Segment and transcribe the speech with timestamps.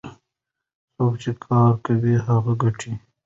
[0.95, 2.93] څوک چې کار کوي هغه ګټي.